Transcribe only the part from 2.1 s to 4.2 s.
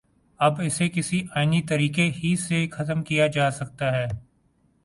ہی سے ختم کیا جا سکتا ہے۔